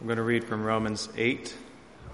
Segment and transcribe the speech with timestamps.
[0.00, 1.54] I'm going to read from Romans 8.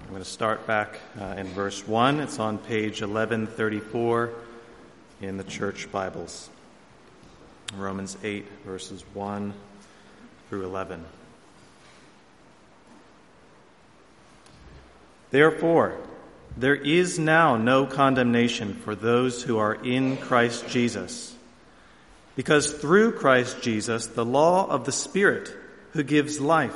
[0.01, 2.19] I'm going to start back uh, in verse 1.
[2.19, 4.29] It's on page 1134
[5.21, 6.49] in the church Bibles.
[7.77, 9.53] Romans 8, verses 1
[10.49, 11.05] through 11.
[15.31, 15.95] Therefore,
[16.57, 21.33] there is now no condemnation for those who are in Christ Jesus.
[22.35, 25.55] Because through Christ Jesus, the law of the Spirit
[25.93, 26.75] who gives life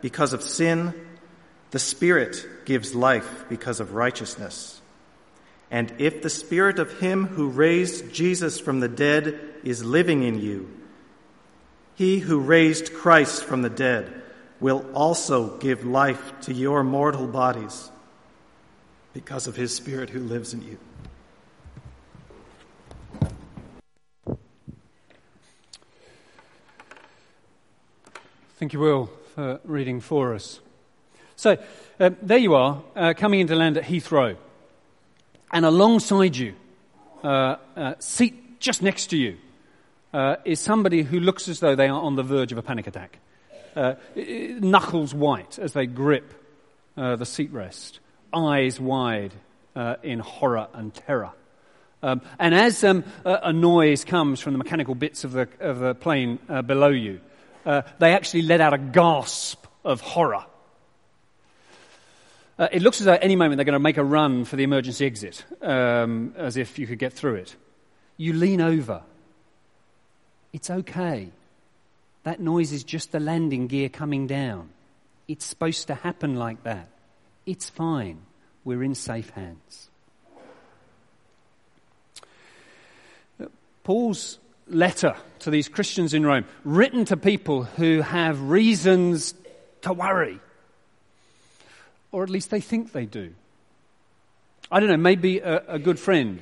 [0.00, 0.94] because of sin,
[1.70, 4.80] the Spirit gives life because of righteousness.
[5.70, 10.40] And if the Spirit of Him who raised Jesus from the dead is living in
[10.40, 10.68] you,
[11.94, 14.22] He who raised Christ from the dead
[14.58, 17.90] will also give life to your mortal bodies
[19.14, 20.78] because of His Spirit who lives in you.
[28.58, 30.60] Thank you, Will for reading for us.
[31.36, 31.56] So,
[31.98, 34.36] uh, there you are, uh, coming into land at Heathrow.
[35.52, 36.54] And alongside you,
[37.24, 39.38] uh, uh seat just next to you,
[40.12, 42.86] uh, is somebody who looks as though they are on the verge of a panic
[42.86, 43.18] attack.
[43.74, 46.34] Uh, knuckles white as they grip
[46.96, 48.00] the seat rest,
[48.34, 49.32] eyes wide
[50.02, 51.30] in horror and terror.
[52.02, 55.78] Um, and as um, a, a, noise comes from the mechanical bits of the, of
[55.78, 57.20] the plane below you,
[57.64, 60.44] uh, they actually let out a gasp of horror.
[62.58, 64.56] Uh, it looks as though at any moment they're going to make a run for
[64.56, 67.56] the emergency exit, um, as if you could get through it.
[68.18, 69.02] You lean over.
[70.52, 71.30] It's okay.
[72.24, 74.68] That noise is just the landing gear coming down.
[75.26, 76.88] It's supposed to happen like that.
[77.46, 78.20] It's fine.
[78.64, 79.88] We're in safe hands.
[83.84, 84.38] Paul's
[84.70, 89.34] letter to these Christians in Rome, written to people who have reasons
[89.82, 90.40] to worry.
[92.12, 93.32] Or at least they think they do.
[94.70, 96.40] I don't know, maybe a, a good friend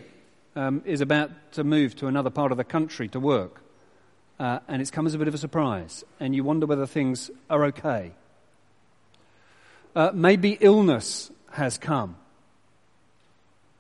[0.57, 3.63] um, is about to move to another part of the country to work,
[4.39, 7.31] uh, and it's come as a bit of a surprise, and you wonder whether things
[7.49, 8.13] are okay.
[9.95, 12.17] Uh, maybe illness has come.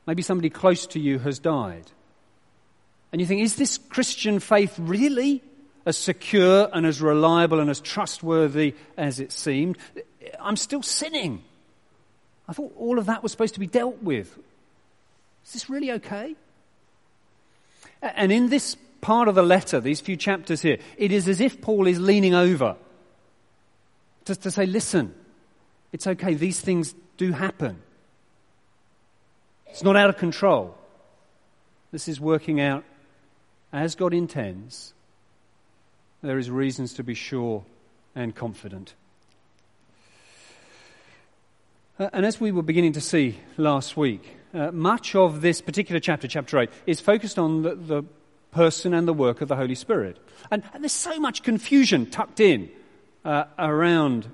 [0.06, 1.91] Maybe somebody close to you has died.
[3.12, 5.42] And you think, is this Christian faith really
[5.86, 9.78] as secure and as reliable and as trustworthy as it seemed?
[10.41, 11.42] I'm still sinning.
[12.48, 14.36] I thought all of that was supposed to be dealt with.
[15.46, 16.36] Is this really okay?
[18.02, 21.61] And in this part of the letter, these few chapters here, it is as if
[21.61, 22.76] Paul is leaning over
[24.26, 25.14] to say, listen,
[25.90, 27.81] it's okay, these things do happen.
[29.69, 30.76] It's not out of control.
[31.93, 32.84] This is working out
[33.73, 34.94] as God intends,
[36.23, 37.65] there is reasons to be sure
[38.15, 38.94] and confident.
[41.99, 46.00] Uh, and as we were beginning to see last week, uh, much of this particular
[46.00, 48.03] chapter, chapter 8, is focused on the, the
[48.50, 50.17] person and the work of the Holy Spirit.
[50.50, 52.71] And, and there's so much confusion tucked in
[53.25, 54.29] uh, around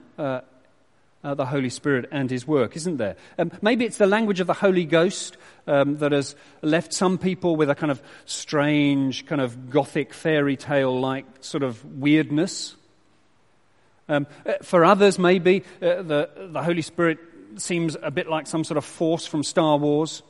[1.25, 3.17] uh, the Holy Spirit and His work, isn't there?
[3.38, 5.37] Um, maybe it's the language of the Holy Ghost
[5.67, 10.56] um, that has left some people with a kind of strange, kind of gothic fairy
[10.56, 12.76] tale like sort of weirdness.
[14.09, 17.19] Um, uh, for others, maybe uh, the, the Holy Spirit
[17.56, 20.23] seems a bit like some sort of force from Star Wars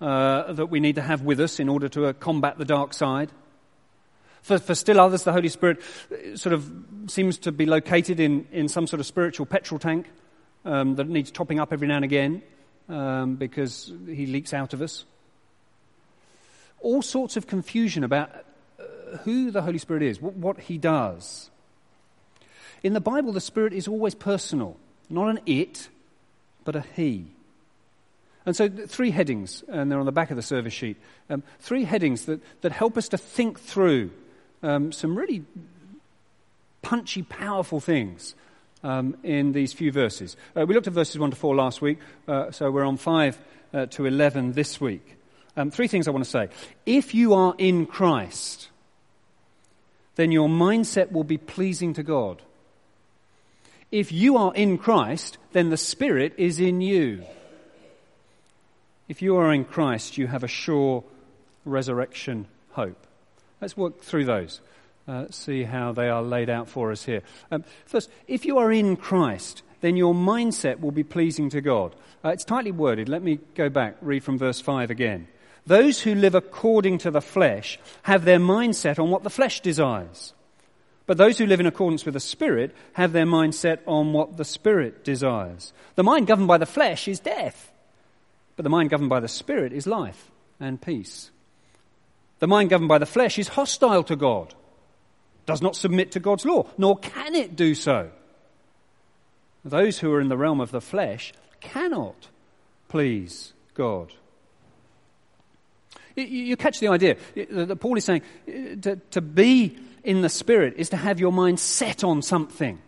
[0.00, 2.94] uh, that we need to have with us in order to uh, combat the dark
[2.94, 3.30] side.
[4.40, 6.72] For, for still others, the Holy Spirit uh, sort of
[7.08, 10.06] seems to be located in, in some sort of spiritual petrol tank
[10.64, 12.42] um, that needs topping up every now and again
[12.88, 15.04] um, because he leaks out of us.
[16.80, 18.30] All sorts of confusion about
[18.78, 21.50] uh, who the Holy Spirit is, what, what he does.
[22.82, 24.76] In the Bible, the Spirit is always personal,
[25.08, 25.88] not an it,
[26.64, 27.26] but a he.
[28.46, 30.96] And so, three headings, and they're on the back of the service sheet.
[31.28, 34.10] Um, three headings that, that help us to think through
[34.62, 35.44] um, some really
[36.80, 38.34] punchy, powerful things
[38.82, 40.36] um, in these few verses.
[40.56, 41.98] Uh, we looked at verses 1 to 4 last week,
[42.28, 43.38] uh, so we're on 5
[43.72, 45.16] uh, to 11 this week.
[45.56, 46.48] Um, three things I want to say.
[46.86, 48.68] If you are in Christ,
[50.16, 52.42] then your mindset will be pleasing to God.
[53.90, 57.24] If you are in Christ, then the Spirit is in you.
[59.08, 61.02] If you are in Christ, you have a sure
[61.64, 63.06] resurrection hope.
[63.60, 64.60] Let's work through those.
[65.10, 67.20] Uh, see how they are laid out for us here.
[67.50, 71.96] Um, first, if you are in Christ, then your mindset will be pleasing to God.
[72.24, 73.08] Uh, it's tightly worded.
[73.08, 75.26] Let me go back, read from verse 5 again.
[75.66, 80.32] Those who live according to the flesh have their mindset on what the flesh desires.
[81.06, 84.44] But those who live in accordance with the Spirit have their mindset on what the
[84.44, 85.72] Spirit desires.
[85.96, 87.72] The mind governed by the flesh is death.
[88.54, 90.30] But the mind governed by the Spirit is life
[90.60, 91.32] and peace.
[92.38, 94.54] The mind governed by the flesh is hostile to God,
[95.50, 98.10] does not submit to God's law, nor can it do so.
[99.64, 102.28] Those who are in the realm of the flesh cannot
[102.88, 104.12] please God.
[106.16, 110.90] You, catch the idea that Paul is saying to, to be in the Spirit is
[110.90, 112.78] to have your mind set on something.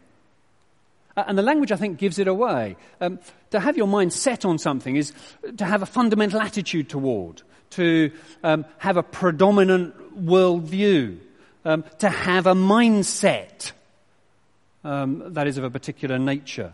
[1.16, 2.76] Uh, and the language, I think, gives it away.
[3.00, 3.20] Um,
[3.50, 5.12] to have your mind set on something is
[5.56, 8.10] to have a fundamental attitude toward, to
[8.42, 9.94] um, have a predominant
[10.24, 11.18] worldview,
[11.64, 13.72] um, to have a mindset
[14.84, 16.72] um, that is of a particular nature.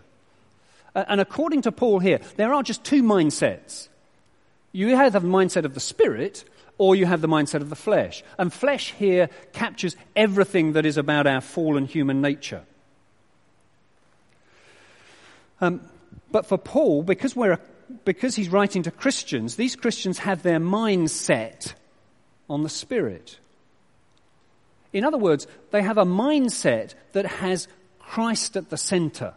[0.94, 3.88] And according to Paul here, there are just two mindsets.
[4.72, 6.44] You either have the mindset of the Spirit
[6.78, 8.22] or you have the mindset of the flesh.
[8.38, 12.62] And flesh here captures everything that is about our fallen human nature.
[15.60, 15.80] Um,
[16.30, 17.58] but for Paul, because, we're,
[18.04, 21.74] because he's writing to Christians, these Christians have their mindset
[22.48, 23.38] on the Spirit.
[24.92, 27.68] In other words, they have a mindset that has
[27.98, 29.34] Christ at the center.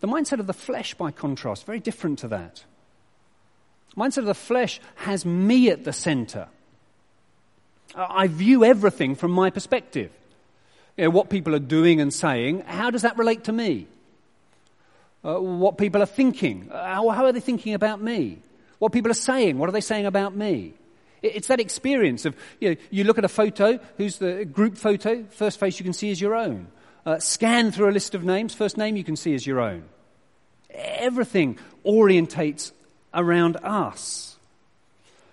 [0.00, 2.64] The mindset of the flesh, by contrast, very different to that.
[3.94, 6.48] The mindset of the flesh has me at the center.
[7.94, 10.10] I view everything from my perspective
[11.00, 13.86] you know, what people are doing and saying, how does that relate to me?
[15.24, 18.38] Uh, what people are thinking, uh, how, how, are they thinking about me?
[18.80, 20.74] What people are saying, what are they saying about me?
[21.22, 25.24] It's that experience of, you know, you look at a photo, who's the group photo,
[25.30, 26.66] first face you can see is your own.
[27.04, 29.84] Uh, scan through a list of names, first name you can see is your own.
[30.70, 32.72] Everything orientates
[33.12, 34.38] around us.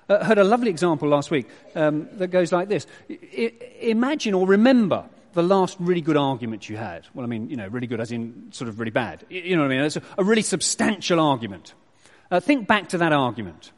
[0.09, 2.85] Uh, heard a lovely example last week um, that goes like this.
[3.09, 7.05] I, imagine or remember the last really good argument you had?
[7.13, 9.25] Well, I mean, you know, really good as in sort of really bad.
[9.29, 9.85] You know what I mean?
[9.85, 11.73] It's a, really substantial argument.
[12.29, 13.71] Uh, think back to that argument.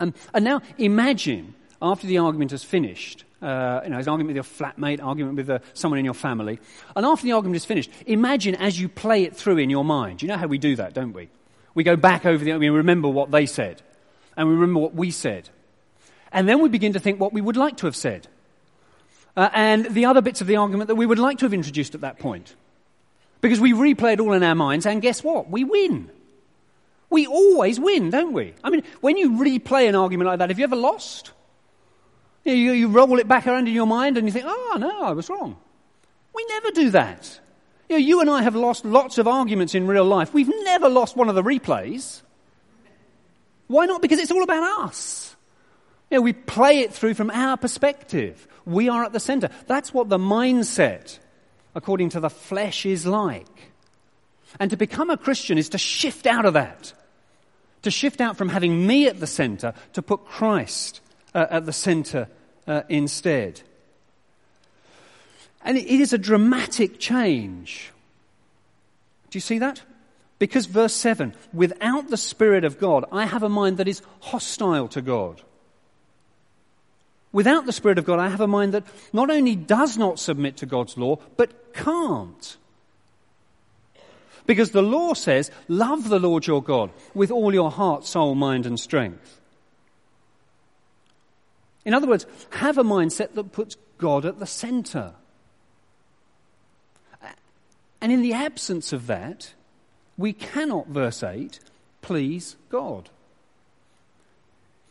[0.00, 4.36] Um, and now imagine after the argument has finished, uh, you know, an argument with
[4.36, 6.58] your flatmate, argument with uh, someone in your family,
[6.96, 10.22] and after the argument is finished, imagine as you play it through in your mind.
[10.22, 11.28] You know how we do that, don't we?
[11.74, 13.82] We go back over the, we remember what they said,
[14.36, 15.48] and we remember what we said.
[16.32, 18.26] And then we begin to think what we would like to have said
[19.36, 21.94] uh, and the other bits of the argument that we would like to have introduced
[21.94, 22.54] at that point.
[23.40, 25.50] Because we replay it all in our minds, and guess what?
[25.50, 26.10] We win.
[27.12, 28.54] We always win, don't we?
[28.64, 31.30] I mean, when you replay an argument like that, have you ever lost?
[32.44, 35.02] You, you, you roll it back around in your mind and you think, oh, no,
[35.02, 35.56] I was wrong.
[36.34, 37.38] We never do that.
[37.90, 40.32] You, know, you and I have lost lots of arguments in real life.
[40.32, 42.22] We've never lost one of the replays.
[43.66, 44.00] Why not?
[44.00, 45.36] Because it's all about us.
[46.10, 48.48] You know, we play it through from our perspective.
[48.64, 49.50] We are at the center.
[49.66, 51.18] That's what the mindset,
[51.74, 53.72] according to the flesh, is like.
[54.58, 56.94] And to become a Christian is to shift out of that.
[57.82, 61.00] To shift out from having me at the center to put Christ
[61.34, 62.28] uh, at the center
[62.66, 63.62] uh, instead.
[65.64, 67.90] And it is a dramatic change.
[69.30, 69.82] Do you see that?
[70.38, 74.88] Because verse 7 without the Spirit of God, I have a mind that is hostile
[74.88, 75.40] to God.
[77.32, 80.58] Without the Spirit of God, I have a mind that not only does not submit
[80.58, 82.56] to God's law, but can't.
[84.46, 88.66] Because the law says, love the Lord your God with all your heart, soul, mind,
[88.66, 89.40] and strength.
[91.84, 95.14] In other words, have a mindset that puts God at the center.
[98.00, 99.54] And in the absence of that,
[100.16, 101.60] we cannot, verse 8,
[102.00, 103.10] please God.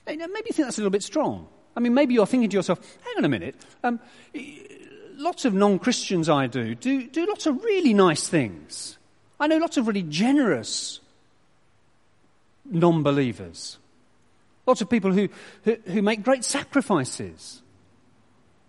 [0.07, 1.47] Maybe you think that's a little bit strong.
[1.75, 3.55] I mean, maybe you're thinking to yourself, hang on a minute.
[3.83, 3.99] Um,
[5.15, 8.97] lots of non Christians I do, do do lots of really nice things.
[9.41, 10.99] I know lots of really generous
[12.63, 13.79] non believers.
[14.67, 15.27] Lots of people who,
[15.63, 17.63] who, who, make great sacrifices.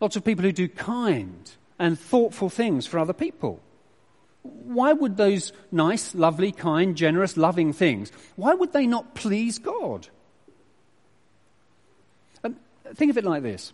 [0.01, 3.61] Lots of people who do kind and thoughtful things for other people.
[4.43, 10.09] Why would those nice, lovely, kind, generous, loving things, why would they not please God?
[12.95, 13.73] think of it like this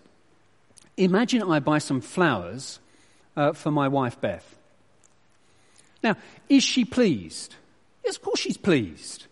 [0.97, 2.81] Imagine I buy some flowers
[3.37, 4.58] uh, for my wife Beth.
[6.02, 6.17] Now,
[6.49, 7.55] is she pleased?
[8.05, 9.26] Yes, of course she's pleased.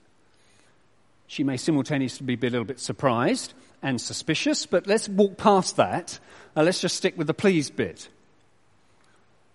[1.27, 6.19] She may simultaneously be a little bit surprised and suspicious, but let's walk past that.
[6.57, 8.09] Uh, let's just stick with the pleased bit.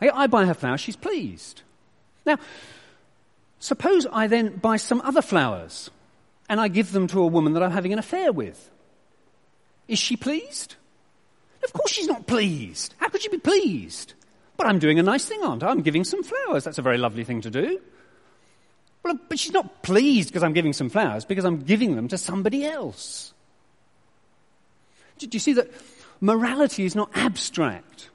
[0.02, 1.62] I buy her flowers, she's pleased.
[2.26, 2.38] Now,
[3.60, 5.92] suppose I then buy some other flowers
[6.50, 8.70] and I give them to a woman that I'm having an affair with.
[9.88, 10.76] Is she pleased?
[11.64, 12.96] Of course she's not pleased.
[12.98, 14.14] How could she be pleased?
[14.66, 15.70] I'm doing a nice thing, aren't I?
[15.70, 16.64] I'm giving some flowers.
[16.64, 17.80] That's a very lovely thing to do.
[19.04, 22.18] Well, but she's not pleased because I'm giving some flowers, because I'm giving them to
[22.18, 23.34] somebody else.
[25.18, 25.72] Do you see that
[26.20, 28.10] morality is not abstract?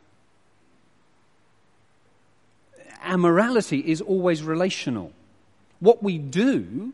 [3.03, 5.13] Our morality is always relational.
[5.79, 6.93] What we do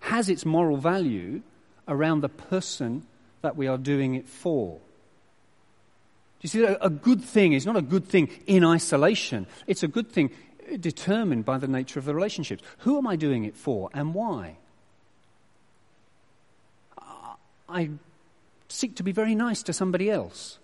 [0.00, 1.42] has its moral value
[1.86, 3.06] around the person
[3.42, 4.78] that we are doing it for.
[6.40, 9.46] Do you see, a good thing is not a good thing in isolation.
[9.66, 10.30] It's a good thing
[10.80, 12.62] determined by the nature of the relationships.
[12.78, 14.56] Who am I doing it for and why?
[17.68, 17.90] I
[18.68, 20.58] seek to be very nice to somebody else,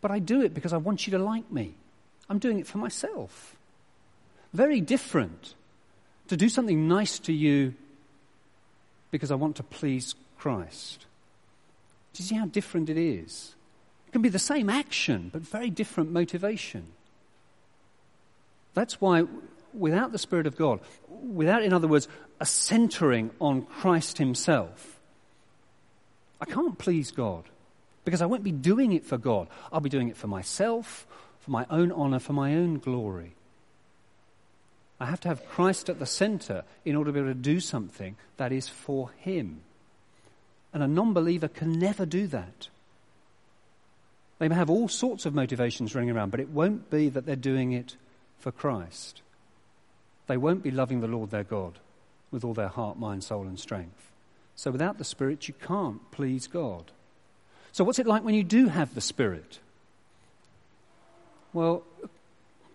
[0.00, 1.74] but I do it because I want you to like me.
[2.28, 3.56] I'm doing it for myself.
[4.52, 5.54] Very different
[6.28, 7.74] to do something nice to you
[9.10, 11.06] because I want to please Christ.
[12.12, 13.54] Do you see how different it is?
[14.12, 16.84] It can be the same action, but very different motivation.
[18.74, 19.24] That's why,
[19.72, 25.00] without the Spirit of God, without, in other words, a centering on Christ Himself,
[26.42, 27.44] I can't please God
[28.04, 29.48] because I won't be doing it for God.
[29.72, 31.06] I'll be doing it for myself,
[31.40, 33.32] for my own honor, for my own glory.
[35.00, 37.60] I have to have Christ at the center in order to be able to do
[37.60, 39.62] something that is for Him.
[40.74, 42.68] And a non believer can never do that.
[44.42, 47.36] They may have all sorts of motivations running around, but it won't be that they're
[47.36, 47.94] doing it
[48.40, 49.22] for Christ.
[50.26, 51.78] They won't be loving the Lord their God
[52.32, 54.10] with all their heart, mind, soul, and strength.
[54.56, 56.90] So without the Spirit, you can't please God.
[57.70, 59.60] So, what's it like when you do have the Spirit?
[61.52, 61.84] Well,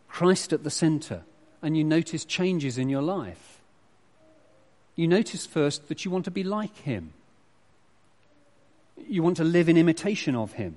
[0.08, 1.24] Christ at the center,
[1.62, 3.60] and you notice changes in your life.
[4.96, 7.12] You notice first that you want to be like Him
[9.10, 10.76] you want to live in imitation of him,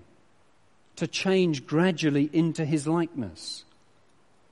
[0.96, 3.64] to change gradually into his likeness.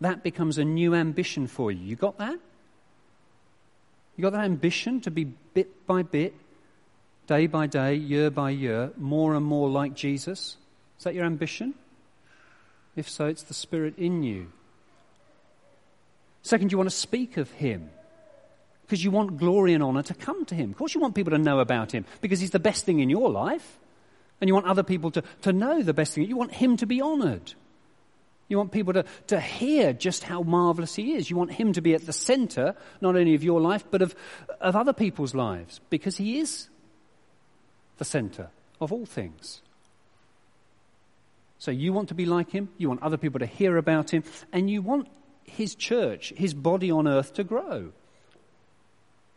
[0.01, 1.85] That becomes a new ambition for you.
[1.85, 2.39] You got that?
[4.17, 6.35] You got that ambition to be bit by bit,
[7.27, 10.57] day by day, year by year, more and more like Jesus?
[10.99, 11.75] Is that your ambition?
[12.97, 14.51] If so, it's the Spirit in you.
[16.43, 17.91] Second, you want to speak of Him
[18.89, 20.71] because you want glory and honor to come to him.
[20.71, 23.11] Of course, you want people to know about him because he's the best thing in
[23.11, 23.79] your life.
[24.41, 26.25] And you want other people to, to know the best thing.
[26.25, 27.55] You want him to be honored.
[28.49, 31.29] You want people to, to hear just how marvelous he is.
[31.29, 34.15] You want him to be at the center, not only of your life, but of,
[34.61, 36.69] of other people's lives, because he is
[37.99, 38.49] the center
[38.81, 39.61] of all things.
[41.59, 44.23] So you want to be like him, you want other people to hear about him,
[44.53, 45.09] and you want
[45.43, 47.93] his church, his body on earth to grow.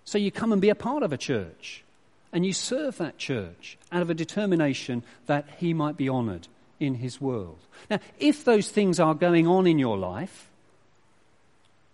[0.06, 1.84] So you come and be a part of a church
[2.34, 6.48] and you serve that church out of a determination that he might be honored
[6.80, 7.60] in his world.
[7.90, 10.50] Now, if those things are going on in your life,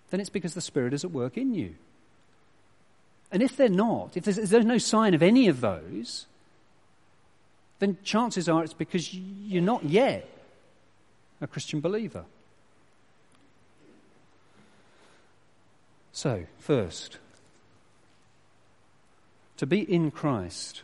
[0.09, 1.75] then it's because the Spirit is at work in you.
[3.31, 6.27] And if they're not, if there's, if there's no sign of any of those,
[7.79, 10.27] then chances are it's because you're not yet
[11.41, 12.25] a Christian believer.
[16.13, 17.19] So, first,
[19.57, 20.83] to be in Christ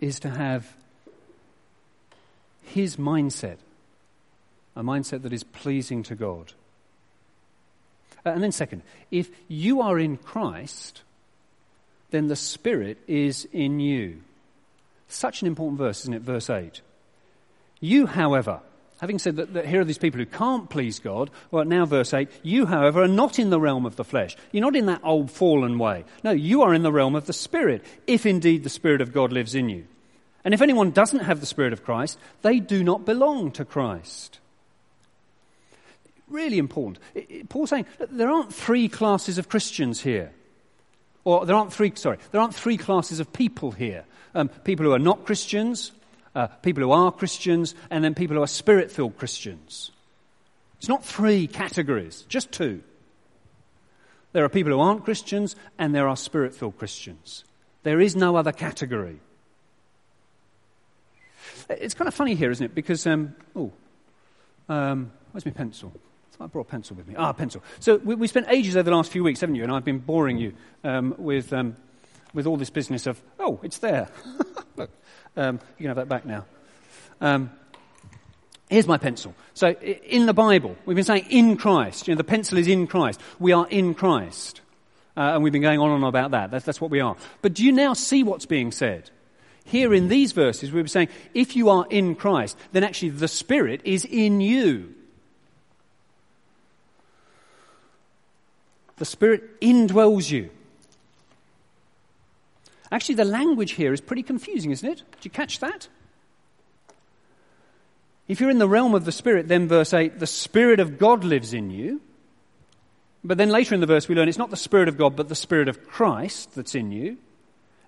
[0.00, 0.76] is to have
[2.62, 3.56] his mindset,
[4.76, 6.52] a mindset that is pleasing to God.
[8.24, 11.02] Uh, and then, second, if you are in Christ,
[12.10, 14.20] then the Spirit is in you.
[15.08, 16.22] Such an important verse, isn't it?
[16.22, 16.80] Verse 8.
[17.80, 18.60] You, however,
[19.00, 22.12] having said that, that, here are these people who can't please God, well, now verse
[22.12, 24.36] 8, you, however, are not in the realm of the flesh.
[24.52, 26.04] You're not in that old fallen way.
[26.24, 29.32] No, you are in the realm of the Spirit, if indeed the Spirit of God
[29.32, 29.86] lives in you.
[30.44, 34.38] And if anyone doesn't have the Spirit of Christ, they do not belong to Christ.
[36.28, 36.98] Really important.
[37.48, 40.32] Paul's saying there aren't three classes of Christians here.
[41.24, 44.04] Or there aren't three, sorry, there aren't three classes of people here.
[44.34, 45.92] Um, people who are not Christians,
[46.38, 49.90] uh, people who are Christians, and then people who are spirit filled Christians.
[50.78, 52.80] It's not three categories, just two.
[54.32, 57.42] There are people who aren't Christians, and there are spirit filled Christians.
[57.82, 59.18] There is no other category.
[61.68, 62.74] It's kind of funny here, isn't it?
[62.74, 63.72] Because, um, oh,
[64.68, 65.92] um, where's my pencil?
[66.40, 67.16] I brought a pencil with me.
[67.18, 67.64] Ah, pencil.
[67.80, 69.64] So we, we, spent ages over the last few weeks, haven't you?
[69.64, 70.52] And I've been boring you
[70.84, 71.74] um, with, um,
[72.32, 74.08] with all this business of, oh, it's there.
[74.76, 74.92] Look,
[75.38, 76.44] um, you can have that back now.
[77.20, 77.50] Um,
[78.68, 79.34] here's my pencil.
[79.54, 82.08] So in the Bible, we've been saying in Christ.
[82.08, 83.20] You know, the pencil is in Christ.
[83.38, 84.60] We are in Christ.
[85.16, 86.50] Uh, and we've been going on and on about that.
[86.50, 87.16] That's, that's what we are.
[87.42, 89.10] But do you now see what's being said?
[89.64, 93.28] Here in these verses, we were saying, if you are in Christ, then actually the
[93.28, 94.94] Spirit is in you.
[98.96, 100.50] The Spirit indwells you.
[102.90, 105.02] Actually, the language here is pretty confusing, isn't it?
[105.12, 105.88] Did you catch that?
[108.28, 111.24] If you're in the realm of the Spirit, then verse 8, the Spirit of God
[111.24, 112.00] lives in you.
[113.24, 115.28] But then later in the verse, we learn it's not the Spirit of God, but
[115.28, 117.16] the Spirit of Christ that's in you.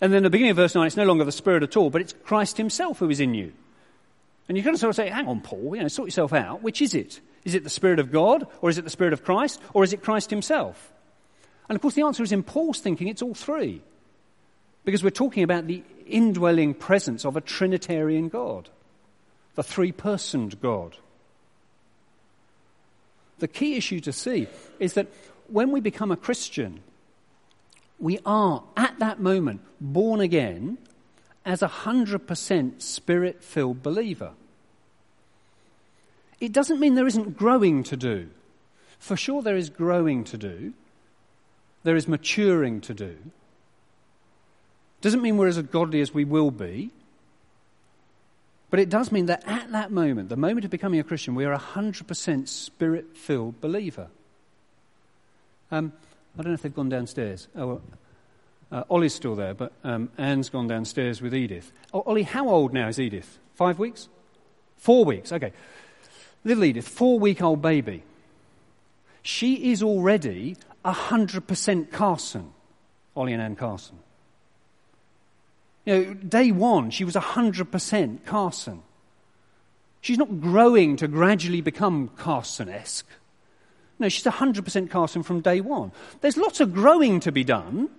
[0.00, 2.00] And then the beginning of verse 9, it's no longer the Spirit at all, but
[2.00, 3.52] it's Christ Himself who is in you.
[4.48, 6.62] And you kind of sort of say, hang on, Paul, you know, sort yourself out.
[6.62, 7.20] Which is it?
[7.44, 9.92] Is it the Spirit of God, or is it the Spirit of Christ, or is
[9.92, 10.92] it Christ Himself?
[11.68, 13.82] And of course, the answer is in Paul's thinking, it's all three.
[14.84, 18.68] Because we're talking about the indwelling presence of a Trinitarian God,
[19.54, 20.96] the three personed God.
[23.38, 25.08] The key issue to see is that
[25.48, 26.80] when we become a Christian,
[27.98, 30.78] we are at that moment born again
[31.44, 34.32] as a 100% spirit filled believer.
[36.40, 38.30] It doesn't mean there isn't growing to do.
[38.98, 40.74] For sure, there is growing to do,
[41.84, 43.16] there is maturing to do.
[45.00, 46.90] Doesn't mean we're as godly as we will be.
[48.70, 51.44] But it does mean that at that moment, the moment of becoming a Christian, we
[51.44, 54.08] are a 100% spirit filled believer.
[55.72, 55.92] Um,
[56.38, 57.48] I don't know if they've gone downstairs.
[57.56, 57.80] Oh,
[58.70, 61.72] uh, Ollie's still there, but um, Anne's gone downstairs with Edith.
[61.92, 63.38] Oh, Ollie, how old now is Edith?
[63.56, 64.08] Five weeks?
[64.76, 65.52] Four weeks, okay.
[66.44, 68.04] Little Edith, four week old baby.
[69.22, 72.52] She is already 100% Carson,
[73.16, 73.98] Ollie and Anne Carson.
[75.90, 78.82] You know, day one, she was 100% Carson.
[80.00, 83.08] She's not growing to gradually become Carson esque.
[83.98, 85.90] No, she's 100% Carson from day one.
[86.20, 87.90] There's lots of growing to be done,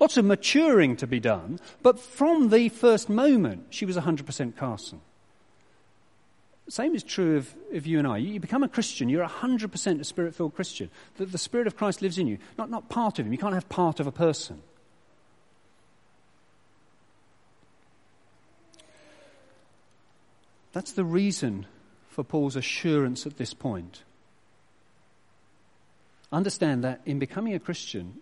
[0.00, 5.00] lots of maturing to be done, but from the first moment, she was 100% Carson.
[6.68, 8.18] Same is true of, of you and I.
[8.18, 10.90] You, become a Christian, you're 100% a spirit filled Christian.
[11.18, 13.32] The, the Spirit of Christ lives in you, not, not part of Him.
[13.32, 14.60] You can't have part of a person.
[20.72, 21.66] That's the reason
[22.08, 24.02] for Paul's assurance at this point.
[26.30, 28.20] Understand that in becoming a Christian,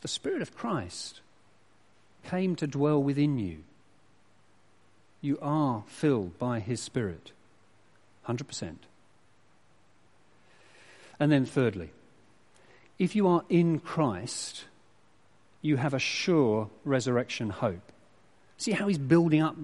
[0.00, 1.20] the Spirit of Christ
[2.24, 3.58] came to dwell within you.
[5.20, 7.32] You are filled by His Spirit.
[8.28, 8.76] 100%.
[11.18, 11.90] And then, thirdly,
[12.98, 14.64] if you are in Christ,
[15.62, 17.92] you have a sure resurrection hope.
[18.56, 19.56] See how he's building up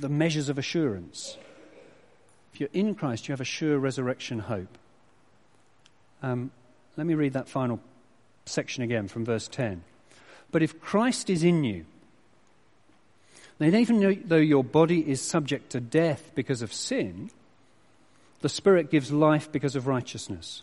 [0.00, 1.38] the measures of assurance.
[2.54, 4.78] If you're in Christ, you have a sure resurrection hope.
[6.22, 6.52] Um,
[6.96, 7.80] let me read that final
[8.46, 9.82] section again from verse 10.
[10.52, 11.84] But if Christ is in you,
[13.58, 17.28] then even though your body is subject to death because of sin,
[18.40, 20.62] the Spirit gives life because of righteousness.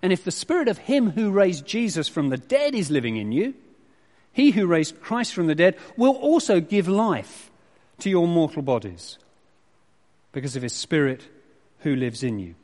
[0.00, 3.32] And if the Spirit of Him who raised Jesus from the dead is living in
[3.32, 3.52] you,
[4.32, 7.50] He who raised Christ from the dead will also give life
[7.98, 9.18] to your mortal bodies
[10.32, 11.22] because of his Spirit
[11.80, 12.54] who lives in you.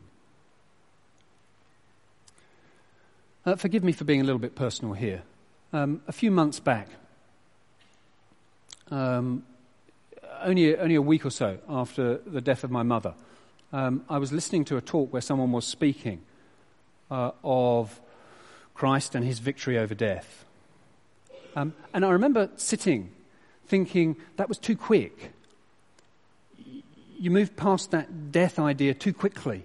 [3.46, 5.22] Uh, forgive me for being a little bit personal here.
[5.72, 6.88] Um, a few months back,
[8.90, 9.44] um,
[10.42, 13.14] only, only a week or so after the death of my mother,
[13.72, 16.22] um, I was listening to a talk where someone was speaking
[17.10, 18.00] uh, of
[18.72, 20.44] Christ and his victory over death.
[21.56, 23.10] Um, and I remember sitting
[23.66, 25.32] thinking that was too quick.
[27.24, 29.64] You move past that death idea too quickly.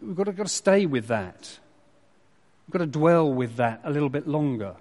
[0.00, 1.58] We've got to, got to stay with that.
[2.66, 4.76] We've got to dwell with that a little bit longer.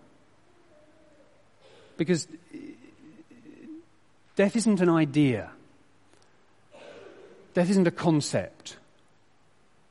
[1.98, 2.58] Because uh,
[4.38, 5.52] death isn't an idea,
[7.54, 8.78] death isn't a concept.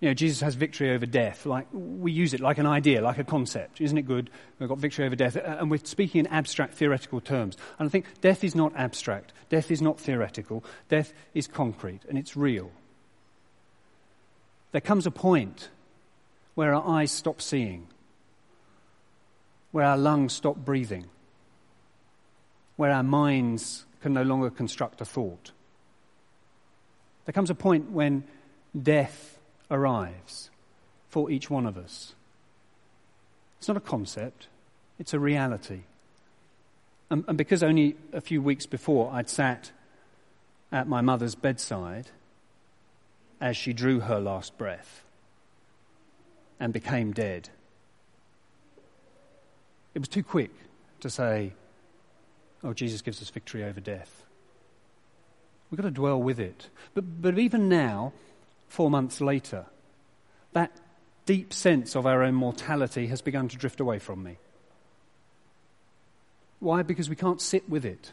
[0.01, 1.45] You know, Jesus has victory over death.
[1.45, 3.81] Like we use it like an idea, like a concept.
[3.81, 4.31] Isn't it good?
[4.59, 7.57] We've got victory over death, uh, and we're speaking in abstract, theoretical terms.
[7.79, 9.33] And I think death is not abstract.
[9.49, 10.65] Death is not theoretical.
[10.89, 12.71] Death is concrete, and it's real.
[14.71, 15.69] There comes a point
[16.55, 17.89] where our eyes stop seeing,
[19.73, 21.07] where our lungs stop breathing,
[22.77, 25.51] where our minds can no longer construct a thought.
[27.25, 28.25] There comes a point when
[28.81, 29.38] death
[29.71, 30.51] arrives
[31.09, 32.15] for each one of us.
[33.59, 34.49] It's not a concept,
[34.99, 35.81] it's a reality.
[37.11, 39.73] And, and, because only a few weeks before I'd sat
[40.71, 42.09] at my mother's bedside,
[43.41, 45.05] as she drew her last breath
[46.59, 47.49] and became dead.
[49.95, 50.51] It was too quick
[51.01, 51.53] to say,
[52.65, 54.25] Oh, Jesus gives us victory over death.
[55.71, 56.69] We've got to dwell with it.
[56.93, 58.13] But, but even now,
[58.69, 59.67] four months later,
[60.53, 60.73] that
[61.27, 64.39] deep sense of our own mortality has begun to drift away from me.
[66.61, 66.83] Why?
[66.83, 68.13] Because we can't sit with it.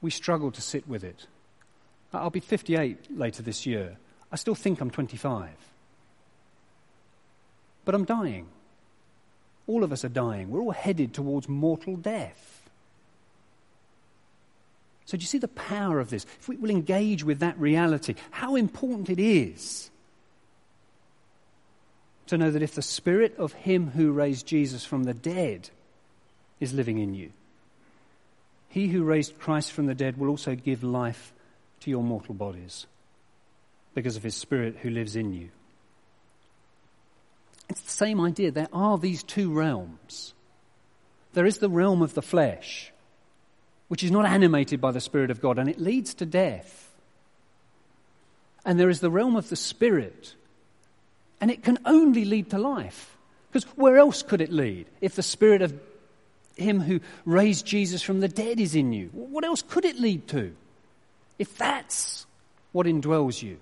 [0.00, 1.26] We struggle to sit with it.
[2.12, 3.98] I'll be 58 later this year.
[4.32, 5.48] I still think I'm 25.
[7.84, 8.46] But I'm dying.
[9.66, 10.50] All of us are dying.
[10.50, 12.59] We're all headed towards mortal death.
[15.10, 16.24] So, do you see the power of this?
[16.38, 19.90] If we will engage with that reality, how important it is
[22.28, 25.68] to know that if the spirit of Him who raised Jesus from the dead
[26.60, 27.32] is living in you,
[28.68, 31.32] He who raised Christ from the dead will also give life
[31.80, 32.86] to your mortal bodies
[33.94, 35.48] because of his spirit who lives in you.
[37.68, 38.52] It's the same idea.
[38.52, 40.34] There are these two realms.
[41.32, 42.89] There is the realm of the flesh,
[43.90, 46.92] which is not animated by the Spirit of God, and it leads to death.
[48.64, 50.36] And there is the realm of the Spirit,
[51.40, 53.16] and it can only lead to life.
[53.50, 55.74] Because where else could it lead if the Spirit of
[56.54, 59.08] Him who raised Jesus from the dead is in you?
[59.12, 60.54] What else could it lead to
[61.40, 62.26] if that's
[62.70, 63.58] what indwells you?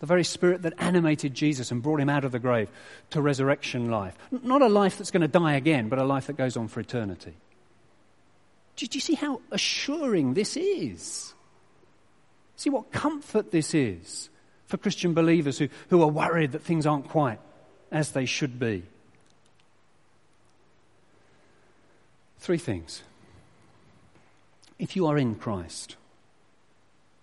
[0.00, 2.68] the very spirit that animated Jesus and brought him out of the grave
[3.10, 4.16] to resurrection life.
[4.30, 6.78] Not a life that's going to die again, but a life that goes on for
[6.78, 7.34] eternity.
[8.86, 11.34] Do you see how assuring this is?
[12.56, 14.30] See what comfort this is
[14.66, 17.40] for Christian believers who, who are worried that things aren't quite
[17.90, 18.84] as they should be.
[22.38, 23.02] Three things.
[24.78, 25.96] If you are in Christ,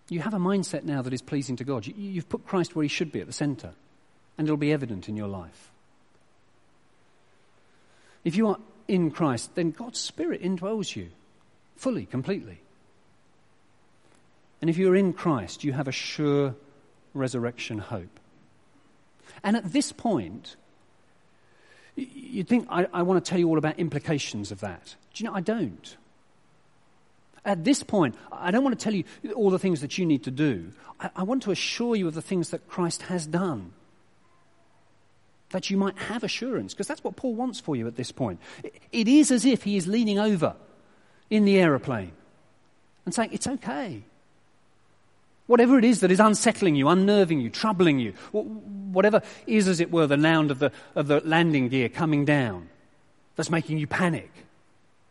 [0.09, 1.87] you have a mindset now that is pleasing to God.
[1.87, 3.71] You, have put Christ where he should be at the center,
[4.37, 5.71] and it'll be evident in your life.
[8.25, 8.57] If you are
[8.89, 11.11] in Christ, then God's Spirit indwells you
[11.75, 12.61] fully, completely.
[14.61, 16.55] And if you're in Christ, you have a sure
[17.13, 18.19] resurrection hope.
[19.43, 20.55] And at this point,
[21.95, 24.95] you'd think I, I want to tell you all about implications of that.
[25.13, 25.97] Do you know, I don't.
[27.43, 30.23] At this point, I don't want to tell you all the things that you need
[30.23, 30.71] to do.
[30.99, 33.73] I, I want to assure you of the things that Christ has done.
[35.51, 38.39] That you might have assurance, because that's what Paul wants for you at this point.
[38.91, 40.55] It is as if he is leaning over
[41.29, 42.11] in the aeroplane
[43.05, 44.03] and saying, It's okay.
[45.47, 49.91] Whatever it is that is unsettling you, unnerving you, troubling you, whatever is, as it
[49.91, 52.67] were, the sound of the, of the landing gear coming down
[53.35, 54.31] that's making you panic,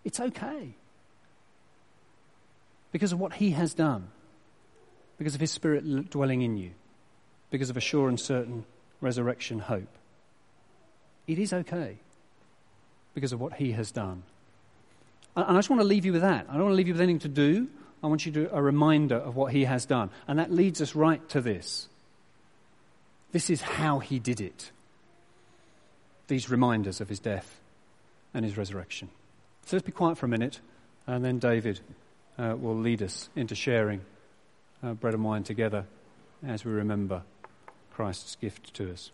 [0.04, 0.74] it's okay
[2.90, 4.08] because of what He has done,
[5.18, 6.72] because of His Spirit dwelling in you,
[7.50, 8.64] because of a sure and certain
[9.00, 9.98] resurrection hope.
[11.26, 11.98] It is okay
[13.14, 14.24] because of what He has done.
[15.36, 16.46] And I just want to leave you with that.
[16.48, 17.68] I don't want to leave you with anything to do.
[18.02, 20.10] I want you to a reminder of what He has done.
[20.28, 21.88] And that leads us right to this.
[23.32, 24.70] This is how He did it.
[26.28, 27.60] These reminders of His death
[28.32, 29.08] and His resurrection.
[29.66, 30.60] So let's be quiet for a minute,
[31.06, 31.80] and then David
[32.38, 34.02] uh, will lead us into sharing
[34.82, 35.86] uh, bread and wine together
[36.46, 37.22] as we remember
[37.94, 39.10] Christ's gift to us.